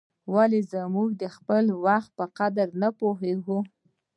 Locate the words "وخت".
1.85-2.09